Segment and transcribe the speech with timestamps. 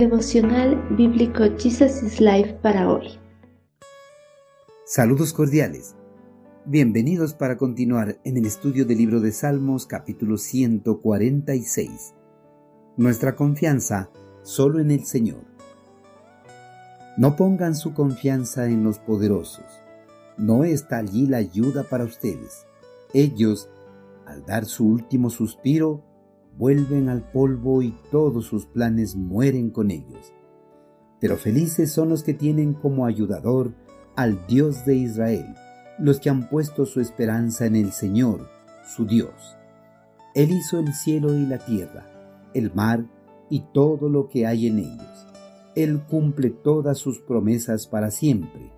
[0.00, 3.20] Devocional Bíblico Jesus is Life para hoy.
[4.86, 5.94] Saludos cordiales.
[6.64, 12.14] Bienvenidos para continuar en el estudio del libro de Salmos capítulo 146.
[12.96, 14.08] Nuestra confianza
[14.42, 15.44] solo en el Señor.
[17.18, 19.66] No pongan su confianza en los poderosos.
[20.38, 22.64] No está allí la ayuda para ustedes.
[23.12, 23.68] Ellos,
[24.24, 26.02] al dar su último suspiro,
[26.60, 30.34] vuelven al polvo y todos sus planes mueren con ellos.
[31.18, 33.74] Pero felices son los que tienen como ayudador
[34.14, 35.54] al Dios de Israel,
[35.98, 38.46] los que han puesto su esperanza en el Señor,
[38.84, 39.56] su Dios.
[40.34, 42.06] Él hizo el cielo y la tierra,
[42.52, 43.06] el mar
[43.48, 45.26] y todo lo que hay en ellos.
[45.74, 48.70] Él cumple todas sus promesas para siempre.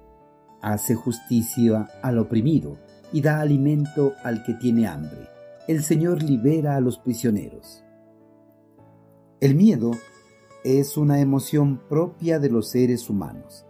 [0.61, 2.79] Hace justicia al oprimido
[3.13, 5.32] y da alimento al que tiene hambre.
[5.69, 7.85] El Señor libera a los prisioneros.
[9.41, 9.93] El miedo
[10.65, 13.65] es una emoción propia de los seres humanos.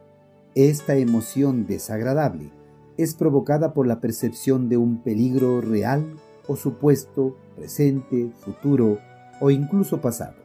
[0.54, 2.50] Esta emoción desagradable
[2.96, 6.16] es provocada por la percepción de un peligro real
[6.48, 8.98] o supuesto, presente, futuro
[9.42, 10.36] o incluso pasado.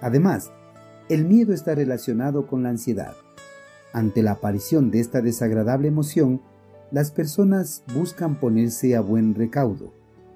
[0.00, 0.50] Además,
[1.08, 3.14] el miedo está relacionado con la ansiedad.
[3.92, 6.40] Ante la aparición de esta desagradable emoción,
[6.90, 9.92] las personas buscan ponerse a buen recaudo,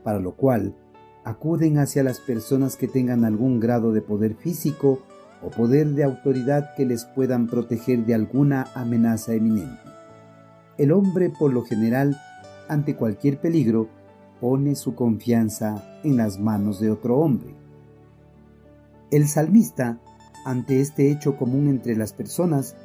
[0.08, 0.74] para lo cual
[1.22, 5.02] acuden hacia las personas que tengan algún grado de poder físico
[5.42, 9.82] o poder de autoridad que les puedan proteger de alguna amenaza eminente.
[10.78, 12.18] El hombre, por lo general,
[12.70, 13.90] ante cualquier peligro,
[14.40, 17.54] pone su confianza en las manos de otro hombre.
[19.10, 20.00] El salmista,
[20.46, 22.76] ante este hecho común entre las personas,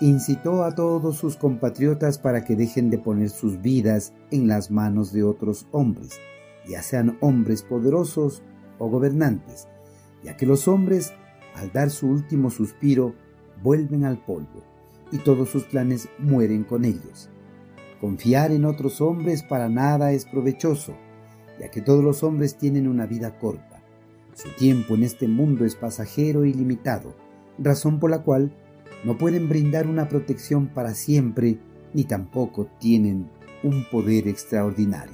[0.00, 5.12] incitó a todos sus compatriotas para que dejen de poner sus vidas en las manos
[5.12, 6.18] de otros hombres,
[6.68, 8.42] ya sean hombres poderosos
[8.78, 9.68] o gobernantes,
[10.22, 11.12] ya que los hombres,
[11.54, 13.14] al dar su último suspiro,
[13.62, 14.62] vuelven al polvo,
[15.12, 17.30] y todos sus planes mueren con ellos.
[18.00, 20.94] Confiar en otros hombres para nada es provechoso,
[21.60, 23.74] ya que todos los hombres tienen una vida corta
[24.34, 27.14] su tiempo en este mundo es pasajero y limitado,
[27.56, 28.52] razón por la cual
[29.04, 31.58] no pueden brindar una protección para siempre
[31.92, 33.30] ni tampoco tienen
[33.62, 35.13] un poder extraordinario.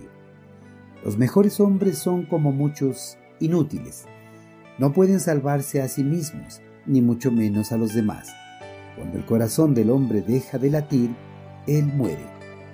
[1.05, 4.05] Los mejores hombres son como muchos inútiles.
[4.79, 8.29] No pueden salvarse a sí mismos, ni mucho menos a los demás.
[8.97, 11.15] Cuando el corazón del hombre deja de latir,
[11.67, 12.27] él muere,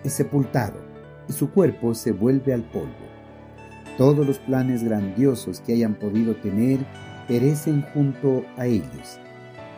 [0.03, 0.81] es sepultado,
[1.28, 3.06] y su cuerpo se vuelve al polvo.
[3.97, 6.81] Todos los planes grandiosos que hayan podido tener
[7.28, 9.20] perecen junto a ellos.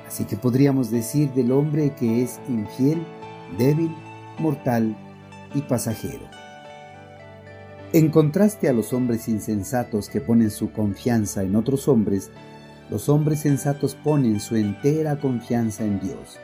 [0.06, 3.06] Así que podríamos decir del hombre que es infiel,
[3.58, 3.94] débil,
[4.38, 4.96] mortal
[5.54, 6.24] y pasajero.
[7.94, 12.30] En contraste a los hombres insensatos que ponen su confianza en otros hombres,
[12.90, 16.38] los hombres sensatos ponen su entera confianza en Dios.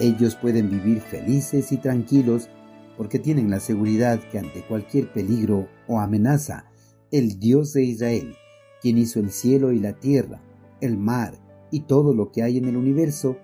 [0.00, 2.48] Ellos pueden vivir felices y tranquilos
[2.96, 6.64] porque tienen la seguridad que ante cualquier peligro o amenaza
[7.12, 8.34] el Dios de Israel,
[8.80, 10.40] quien hizo el cielo y la tierra,
[10.80, 11.34] el mar
[11.70, 13.36] y todo lo que hay en el universo,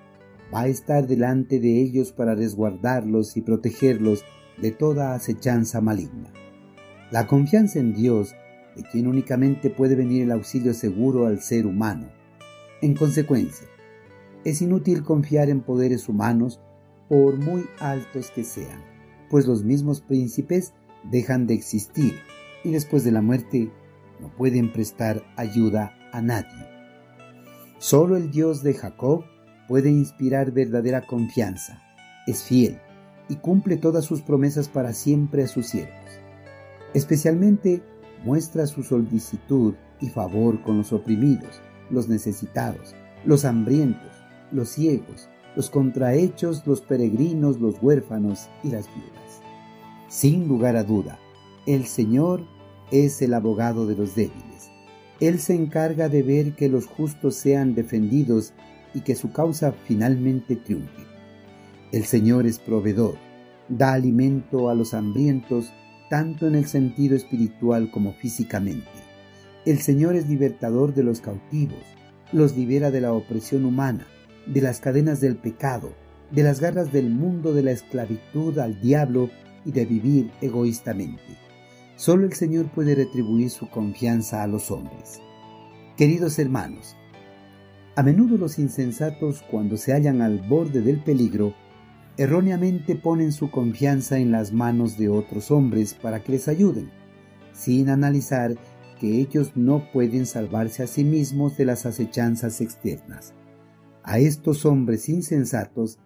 [0.52, 4.24] va a estar delante de ellos para resguardarlos y protegerlos
[4.60, 6.32] de toda acechanza maligna.
[7.10, 8.34] La confianza en Dios,
[8.76, 12.08] de quien únicamente puede venir el auxilio seguro al ser humano.
[12.82, 13.66] En consecuencia,
[14.44, 16.60] es inútil confiar en poderes humanos
[17.08, 18.82] por muy altos que sean,
[19.30, 20.74] pues los mismos príncipes
[21.10, 22.14] dejan de existir
[22.62, 23.70] y después de la muerte
[24.20, 26.66] no pueden prestar ayuda a nadie.
[27.78, 29.24] Solo el Dios de Jacob
[29.66, 31.82] puede inspirar verdadera confianza,
[32.26, 32.78] es fiel
[33.30, 36.27] y cumple todas sus promesas para siempre a sus siervos.
[36.94, 37.82] Especialmente
[38.24, 41.60] muestra su solicitud y favor con los oprimidos,
[41.90, 42.94] los necesitados,
[43.24, 44.12] los hambrientos,
[44.52, 49.42] los ciegos, los contrahechos, los peregrinos, los huérfanos y las viudas.
[50.08, 51.18] Sin lugar a duda,
[51.66, 52.46] el Señor
[52.90, 54.70] es el abogado de los débiles.
[55.20, 58.54] Él se encarga de ver que los justos sean defendidos
[58.94, 61.02] y que su causa finalmente triunfe.
[61.92, 63.16] El Señor es proveedor,
[63.68, 65.72] da alimento a los hambrientos,
[66.08, 68.88] tanto en el sentido espiritual como físicamente.
[69.64, 71.84] El Señor es libertador de los cautivos,
[72.32, 74.06] los libera de la opresión humana,
[74.46, 75.92] de las cadenas del pecado,
[76.30, 79.30] de las garras del mundo de la esclavitud al diablo
[79.64, 81.38] y de vivir egoístamente.
[81.96, 85.20] Solo el Señor puede retribuir su confianza a los hombres.
[85.96, 86.96] Queridos hermanos,
[87.96, 91.54] a menudo los insensatos, cuando se hallan al borde del peligro,
[92.18, 96.90] erróneamente ponen su confianza en las manos de otros hombres para que les ayuden,
[97.52, 98.56] sin analizar
[99.00, 103.34] que ellos no pueden salvarse a sí mismos de las acechanzas externas.
[104.02, 106.00] A estos hombres insensatos,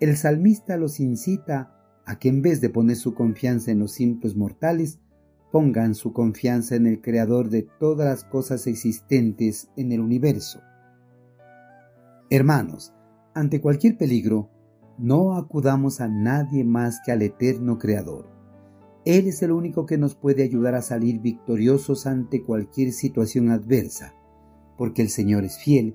[0.00, 4.34] el salmista los incita a que en vez de poner su confianza en los simples
[4.34, 4.98] mortales,
[5.52, 10.62] pongan su confianza en el Creador de todas las cosas existentes en el universo.
[12.30, 12.94] Hermanos,
[13.34, 14.48] ante cualquier peligro,
[15.00, 18.28] no acudamos a nadie más que al eterno Creador.
[19.06, 24.12] Él es el único que nos puede ayudar a salir victoriosos ante cualquier situación adversa,
[24.76, 25.94] porque el Señor es fiel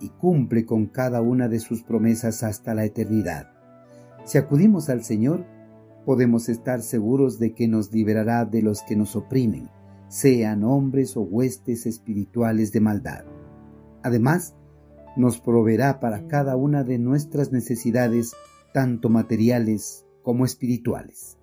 [0.00, 3.48] y cumple con cada una de sus promesas hasta la eternidad.
[4.24, 5.44] Si acudimos al Señor,
[6.06, 9.68] podemos estar seguros de que nos liberará de los que nos oprimen,
[10.06, 13.24] sean hombres o huestes espirituales de maldad.
[14.04, 14.54] Además,
[15.18, 18.34] nos proveerá para cada una de nuestras necesidades,
[18.72, 21.37] tanto materiales como espirituales.